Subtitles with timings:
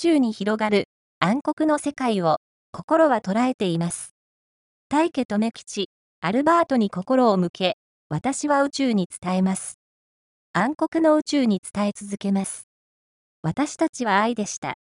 [0.00, 0.84] 宙に広がる
[1.18, 2.38] 暗黒の世界を
[2.72, 4.14] 心は捉えています。
[4.88, 5.90] 大家留吉、
[6.22, 7.76] アルバートに心を向け、
[8.08, 9.78] 私は宇宙に伝えます。
[10.54, 12.66] 暗黒の宇宙に伝え続けます。
[13.42, 14.78] 私たちは愛でした。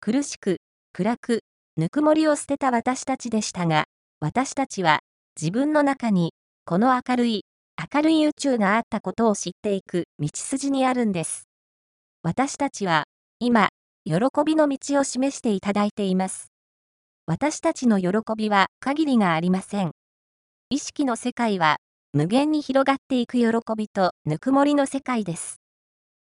[0.00, 0.56] 苦しく、
[0.94, 1.40] 暗く、
[1.76, 3.84] ぬくもりを捨てた私たちでしたが、
[4.18, 5.00] 私たちは
[5.38, 6.32] 自分の中に
[6.64, 7.44] この明るい、
[7.94, 11.48] 明るい宇宙があったことを知っていく道筋にあるんです。
[12.22, 13.04] 私たちは
[13.40, 13.68] 今、
[14.08, 16.50] 喜びの道を示していただいています。
[17.26, 19.90] 私たちの喜びは限りがありません。
[20.70, 21.76] 意識の世界は
[22.14, 25.60] 無限に広がっていく喜びとぬくもりの世界です。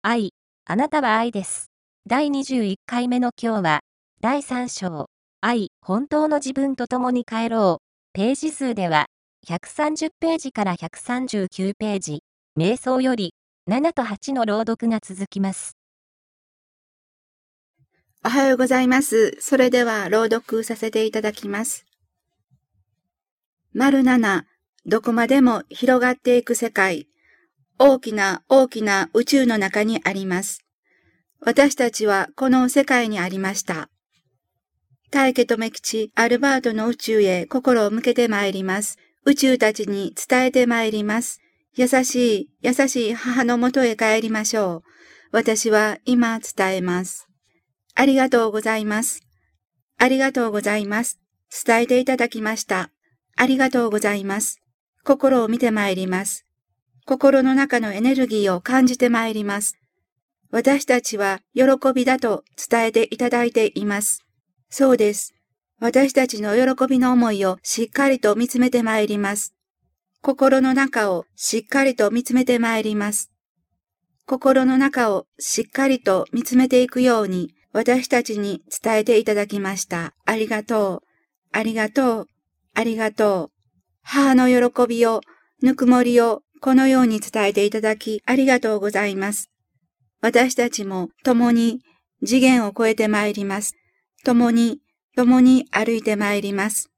[0.00, 0.30] 愛、
[0.64, 1.66] あなたは愛です。
[2.06, 3.80] 第21回目の今日は、
[4.22, 5.10] 第3章、
[5.42, 7.84] 愛、本当の自分と共に帰ろう。
[8.14, 9.04] ページ数では、
[9.46, 12.20] 130ページから139ページ、
[12.58, 13.34] 瞑想より
[13.68, 15.75] 7と8の朗読が続きます。
[18.26, 19.36] おはようございます。
[19.38, 21.86] それでは朗読させていただきます。
[23.72, 24.42] 丸7、
[24.84, 27.06] どこまでも広がっていく世界。
[27.78, 30.64] 大きな大きな宇宙の中にあります。
[31.38, 33.90] 私たちはこの世界にありました。
[35.12, 38.98] 大家とめ吉、アルバートの宇宙へ心を向けてまいります。
[39.24, 41.40] 宇宙たちに伝えてまいります。
[41.76, 44.88] 優しい、優しい母のもとへ帰りましょう。
[45.30, 47.25] 私は今伝えます。
[47.98, 49.22] ありがとうございます。
[49.96, 51.18] ありがとうございます。
[51.64, 52.90] 伝えていただきました。
[53.36, 54.60] ありがとうございます。
[55.02, 56.44] 心を見てまいります。
[57.06, 59.78] 心の中のエネルギーを感じてまいります。
[60.50, 61.64] 私たちは喜
[61.94, 64.26] びだと伝えていただいています。
[64.68, 65.34] そうです。
[65.80, 69.54] 私たちの喜びの思いをしっかりと見つめてまいります。
[70.20, 73.32] 心の中をしっかりと見つめてまいります。
[74.26, 80.14] 心の中をしっかりと見つめていくように私たちに伝えていただきました。
[80.24, 81.08] ありがとう。
[81.52, 82.26] ありがとう。
[82.72, 83.78] ありがとう。
[84.00, 85.20] 母の喜びを、
[85.60, 89.50] ぬくもりをこのように伝えていただきありがとうございます。
[90.22, 91.82] 私たちも共に
[92.24, 93.74] 次元を超えてまいります。
[94.24, 94.80] 共に、
[95.14, 96.88] 共に歩いてまいります。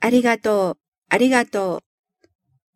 [0.00, 0.78] ありがとう、
[1.08, 2.28] ありがとう。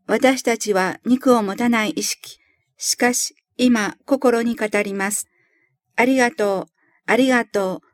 [0.06, 2.39] 私たちは肉を持たない意識。
[2.79, 5.27] しかし、今、心に語ります。
[5.94, 6.72] ありがとう、
[7.06, 7.92] ありがとう。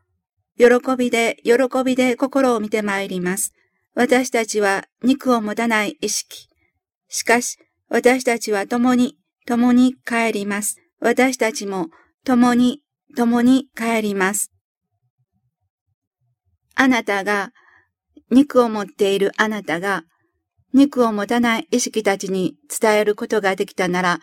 [0.59, 1.55] 喜びで、喜
[1.85, 3.53] びで心を見てまいります。
[3.95, 6.49] 私たちは肉を持たない意識。
[7.09, 7.59] しかし、
[7.89, 10.77] 私たちは共に、共に帰ります。
[11.01, 11.89] 私たちも
[12.25, 12.83] 共に、
[13.17, 14.53] 共に帰ります。
[16.75, 17.53] あなたが、
[18.31, 20.05] 肉を持っているあなたが、
[20.75, 24.21] 肉を持たない意識たちに伝えることができたなら、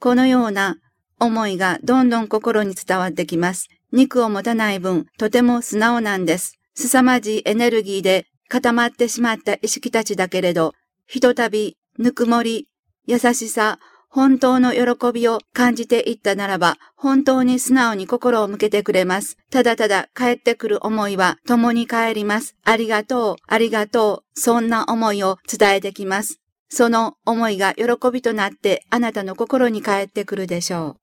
[0.00, 0.76] このような
[1.20, 3.68] 思いがどんどん心に伝わってきます。
[3.96, 6.58] 肉を持たない分、とても素直なんです。
[6.74, 10.74] 凄まじいエネルギーで固まってしまった意識たちだけれど、
[11.06, 12.68] ひとたび、ぬくもり、
[13.06, 13.78] 優しさ、
[14.10, 19.38] 本当の喜びを感じていったならば、本当に素直に心を向けてくれます。
[19.50, 22.54] ただただ帰ってくる思いは共に帰ります。
[22.64, 24.38] ありがとう、ありがとう。
[24.38, 26.40] そんな思いを伝えてきます。
[26.68, 30.96] その思いが喜びとなってあなたの心に帰ってくるでしょ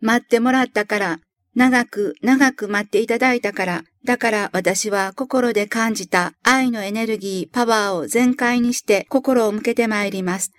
[0.00, 0.06] う。
[0.06, 1.18] 待ってもらったから、
[1.54, 10.52] 長く長く待っていただいたから、だから私は心で感じた愛のエネルギー、パワーを全開にして心を向けてまいります。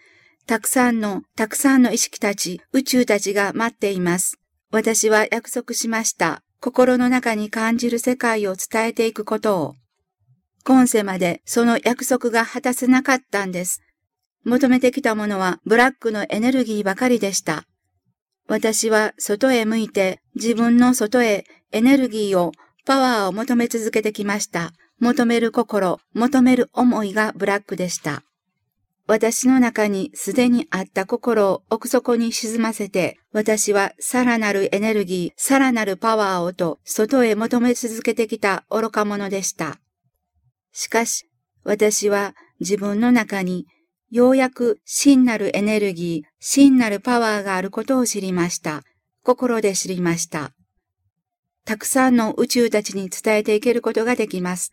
[0.46, 4.38] たくさんの、たくさんの意識たち、宇宙たちが待っています。
[4.72, 6.42] 私は約束しました。
[6.60, 9.76] 心の中に感じる世界を伝えていくことを。
[10.64, 13.82] 今世までその約束が果たせなかったんです。
[14.46, 17.66] 求めてきたものはブラックのエネルギーばかりでした。
[18.48, 22.52] 私は外へ向いて自分の外へエネルギーを、
[22.86, 24.74] パワーを求め続けてきました。
[25.00, 28.24] 求める心、求める思いがブラックでした。
[29.06, 39.80] 私の中にすでにあった心を奥底に沈ませて、私はさらなるエネルギー、さらなるパワーをと外へ求め続けてきた愚か者でした。
[40.72, 41.30] しかし、
[41.64, 43.68] 私は自分の中に
[44.14, 48.84] ようやく真なるエネルギー、真なるパワーがあることを知りました。
[49.24, 50.52] 心で知りました。
[51.66, 54.72] たくさんの宇宙たちに伝えていけることができます。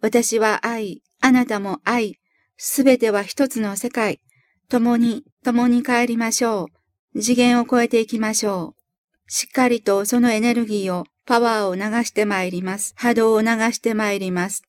[0.00, 2.18] 私は愛、あなたも愛、
[2.56, 4.20] すべては一つの世界。
[4.68, 6.66] 共に、共に帰りましょ
[7.14, 7.20] う。
[7.22, 9.30] 次元を超えていきましょう。
[9.30, 12.94] しっかりとそのエネルギーを、パワーを流してまいります。
[12.96, 14.64] 波動を流してまいります。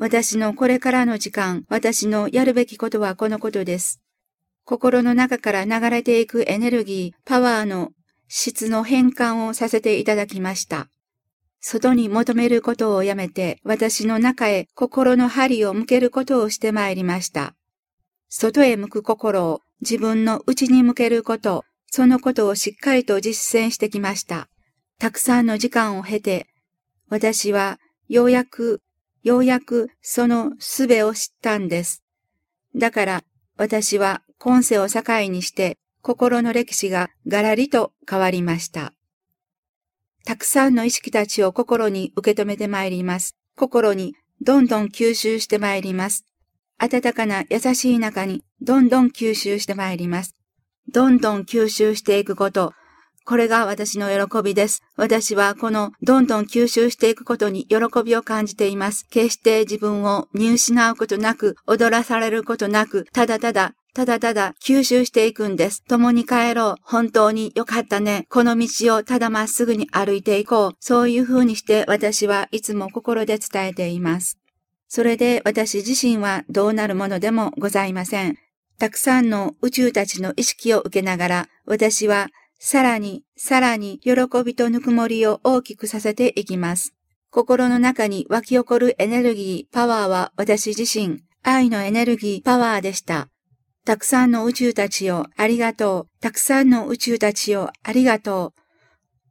[0.00, 4.00] 私のこれからの時間、私のやるべきことはこのことです。
[4.64, 7.90] 心の中から流れていくエネルギー、パワーの
[8.26, 10.88] 質の変換をさせていただきました。
[11.60, 17.54] 外に求めることをやめて、私の中へ心の針を向けることをしてまいりました。
[18.30, 24.48] 外へ向く心を自分の内に向けること、そのことをしっかりと実践してきました。
[24.98, 26.46] たくさんの時間を経て、
[27.10, 28.80] 私はようやく、
[29.22, 32.02] ようやくその術を知ったんです。
[32.74, 33.24] だから
[33.56, 38.94] 私は今世を境にして心の歴史がガラリと変わりました。
[40.24, 43.36] たくさんの意識たちを心に受け止めてまいります。
[43.56, 46.24] 心にどんどん吸収してまいります。
[46.78, 50.34] 温かな優しい中にどんどん吸収してまいります。
[50.88, 52.72] どんどん吸収していくこと。
[53.24, 54.82] これが私の喜びです。
[54.96, 59.06] 私はこのどんどん吸収していくことに喜びを感じています。
[59.10, 65.82] 決して自分を見失うことなく、踊らされることなく、ただただただただ吸収していくんです。
[65.84, 66.82] 共に帰ろう。
[66.82, 68.26] 本当によかったね。
[68.30, 70.76] この道をただまっすぐに歩いていこう。
[70.78, 74.38] そういう風にして私はいつも心で伝えています。
[74.86, 78.38] それで私自身はどうなるものでもございません。
[78.78, 82.28] たくさんの宇宙たちの意識を受けながら、私は
[82.62, 84.12] さらに、さらに喜
[84.44, 86.94] びとぬくもりを大きくさせていきます。
[87.30, 93.28] 心の中に湧き起こるエネルギー、パワーは私自身、愛のエネルギー、パワーでした。
[93.86, 96.20] たくさんの宇宙たちをありがとう。
[96.20, 98.60] たくさんの宇宙たちをありがとう。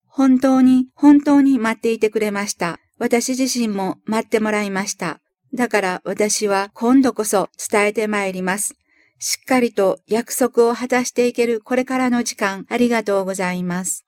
[0.07, 2.79] 本当に、本当に待っていてくれました。
[2.97, 5.19] 私自身も待ってもらいました。
[5.53, 8.78] だから私は今度こそ伝えてまいります。
[9.19, 14.05] しっかりと約束を果たしていけるこれからの時間ありがとうございます。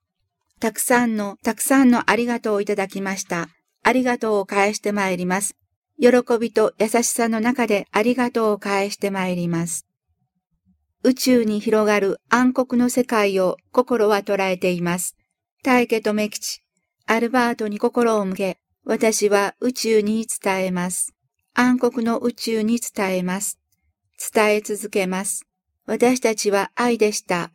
[0.60, 3.50] たくさんの、たくさんのありがとうをいただきました。
[3.84, 5.56] ありがとうを返してまいります。
[6.00, 6.10] 喜
[6.40, 9.86] びと優しさの中でありがとうを返してまいります。
[11.04, 15.18] 宇宙に広がる暗黒の世界を心は捉えています。
[15.64, 16.62] 大家とメ吉、
[17.06, 21.14] アルバートに心を向け、私は宇宙に伝えます。
[21.54, 23.61] 暗黒の宇宙に伝えます。
[24.34, 25.48] 伝え続けます。
[25.88, 27.52] 私たちは愛でした。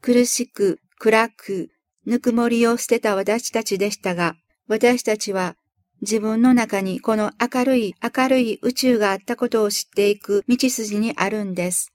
[0.00, 1.70] 苦しく、暗く、
[2.06, 4.36] ぬくもりを捨てた私たちでしたが、
[4.68, 5.56] 私たちは
[6.00, 11.92] 自分の中にこの明るい明るい宇宙があったことを知っていく道筋にあるんです。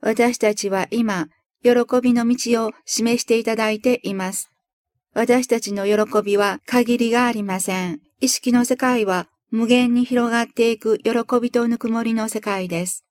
[0.00, 1.28] 私たちは今、
[1.62, 1.70] 喜
[2.00, 4.50] びの道を示していただいています。
[5.12, 8.00] 私たちの喜びは限りがありません。
[8.20, 13.04] 意識の世界は無限に広がっていく喜びとぬくもりの世界です。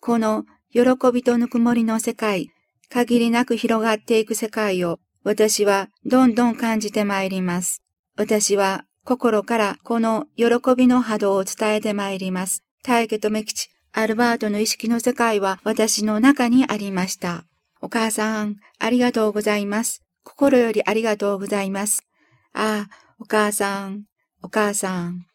[0.00, 2.50] この喜びとぬくもりの世界、
[2.88, 7.82] 限りなく広がっていく世界を私はどんどん感じてまいります。
[8.16, 10.46] 私は心からこの喜
[10.76, 12.62] びの波動を伝えてまいります。
[12.82, 17.44] 大家とめ吉、アルバートの意識の世界は私の中にありました。
[17.80, 20.02] お母さん、ありがとうございます。
[20.24, 22.04] 心よりありがとうございます。
[22.52, 24.04] ああ、お母さん、
[24.42, 25.26] お母さん。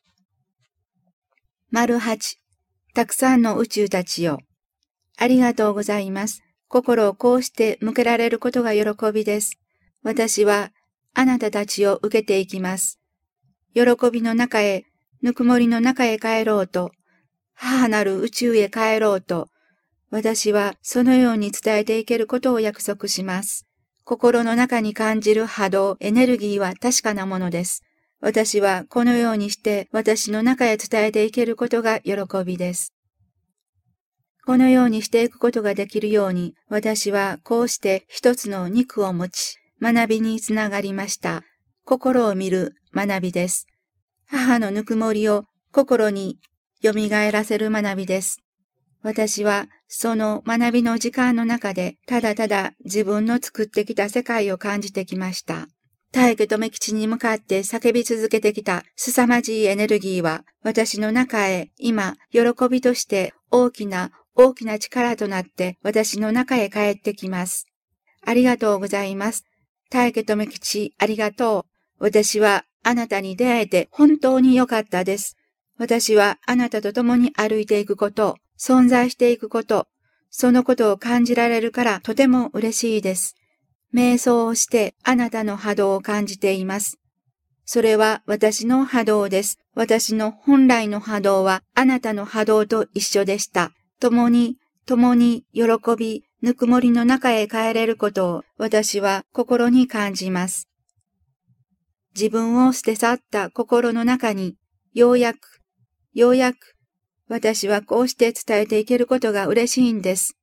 [1.72, 2.40] 丸八、
[2.94, 4.40] たくさんの宇宙たちよ。
[5.18, 6.44] ありがとうございます。
[6.68, 9.60] 心をこうして向けられることが喜びです。
[10.02, 10.72] 私は
[11.14, 13.00] あなたたちを受けていきます。
[13.74, 14.86] 喜びの中へ、
[15.22, 16.92] ぬくもりの中へ帰ろうと、
[17.54, 19.50] 母なる宇宙へ帰ろうと、
[20.10, 23.68] 私はそのように伝えていけることを約束します。
[24.04, 27.84] 心の中に感じる波動、エネルギーは確かなものです。
[28.20, 32.14] 私はこのようにして私の中へ伝えていけることが喜
[32.46, 32.94] びです。
[34.46, 41.44] このようにしていくことができるように、私はこうして一つの肉を持ち、学びにつながりました。
[41.86, 43.68] 心を見る学びです。
[44.26, 46.40] 母のぬくもりを心に
[46.82, 48.42] 蘇らせる学びです。
[49.02, 55.68] 私はその学びの時間の中でただただ自分の作ってきた世界を感じてきました。
[56.12, 67.68] 大家留吉に向かって叫び続けてきた凄まじいエネルギーは私の中へ今喜びとして大きな大きな力となって私の中へ帰ってきます。
[68.26, 69.46] ありがとうございます。
[69.90, 71.66] 大家留吉ありがと
[72.00, 72.04] う。
[72.04, 75.38] 私はあなたに出会えて本当に良かったです。
[75.78, 79.88] 私はあなたと共に歩いていくこと、存在していくこと、
[80.30, 83.36] そのことを感じられるからとても嬉しいです。
[83.94, 86.98] 瞑想をしてあなたの波動を感じています。
[87.66, 89.60] それは私の波動です。
[89.76, 93.72] 私の本来の波動はあなたの波動と一緒でした。
[94.00, 95.64] 共に、共に喜
[95.98, 100.68] び、ぬくもりの中へ帰れることを私は心に感じます。
[102.16, 104.56] 自分を捨て去った心の中に、
[104.94, 105.62] ようやく
[106.14, 106.76] ようやく
[107.28, 110.38] 私はこうして伝えていけることが嬉しいんです。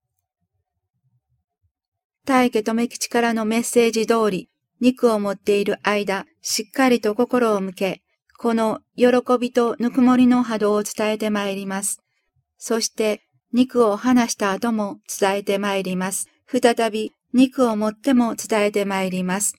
[2.27, 4.49] 大家留吉からのメッセージ通り、
[4.81, 8.03] 肉を持っている間、しっかりと心を向け、
[8.37, 9.07] この喜
[9.39, 12.01] びとぬくもりの波動を伝えてまいります。
[12.59, 16.29] そして、肉を離した後も伝えてまいります。
[16.47, 19.55] 再び、肉を持っても伝えてまいります。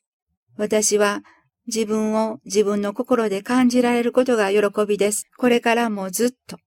[0.57, 1.21] 私は、
[1.67, 5.25] 自分を自分の心で感じられることが喜びです。
[5.37, 6.57] これからもずっと、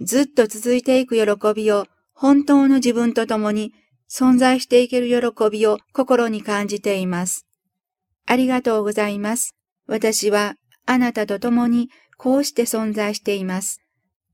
[0.00, 3.72] ずっと続いていく喜びを、本当の自分と共に
[4.10, 7.46] 存在していける喜びを心に感じています。
[8.26, 9.54] ありがとうございます。
[9.86, 10.54] 私は
[10.86, 13.80] あなたと共にこうして存在しています。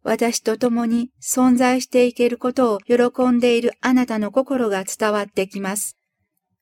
[0.03, 5.97] 私と共に存在していけることを喜んでいるあなたの心が伝わってきます。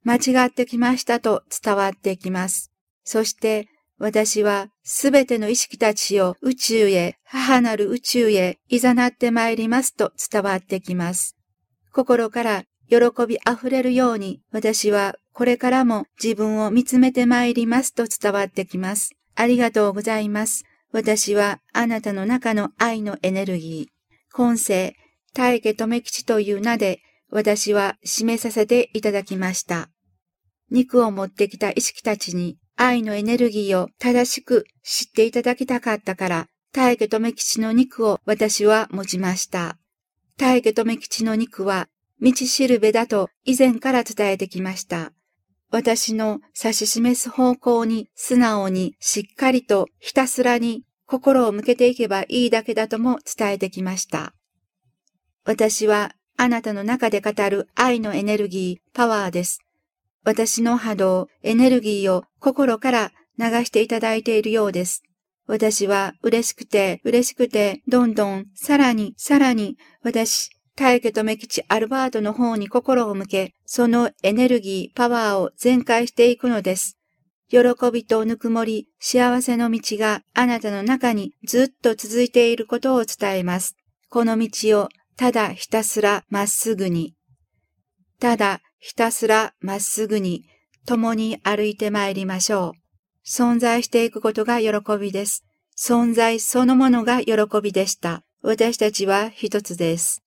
[0.04, 2.72] 間違ってきましたと伝わってきます。
[3.04, 3.68] そして
[3.98, 11.36] 私はすべての意識たちを宇宙へ、母なる宇宙へ誘ってまいりますと伝わってきます。
[11.92, 19.10] 心から喜び溢れるように私はこれからも自分を見つめてまいりますと伝わってきます。
[19.34, 20.64] ありがとうございます。
[20.90, 24.96] 私はあなたの中の愛のエネルギー、今世、
[25.34, 29.90] 大家留吉という名で私は示させていただきました。
[30.70, 39.76] 肉を持ってきた意識たちに愛のエネルギーを正しく知っていただきたかったから、大家留吉の肉を私は持ちました。
[40.38, 41.88] 大家留吉の肉は
[42.20, 45.12] 道しるべだと以前から伝えてきました。
[45.70, 54.32] 私の指し示す方向に素直にしっかりとひたすらに心を向けていけばいいだけだとも伝えてきました。
[55.44, 59.60] 私はあなたの中で語る愛のエネルギー、パワーです。
[60.24, 65.02] 私の波動、エネルギーを心から流していただいているようです。
[65.46, 76.96] 私は嬉しくて嬉しくて、どんどんさらにさらに私、大家とめ吉アルバートの方に心を向け、そのエネルギー、パワーを全開していくのです。
[77.50, 77.58] 喜
[77.92, 83.76] びとぬくもり、幸せの道があなたの中にずっと続いていることを伝えます。
[84.08, 87.14] この道をただひたすらまっすぐに、
[88.18, 90.44] ただひたすらまっすぐに
[90.86, 93.28] 共に歩いてまいりましょう。
[93.28, 95.44] 存在していくことが喜びです。
[95.76, 98.22] 存在そのものが喜びでした。
[98.40, 100.22] 私たちは一つです。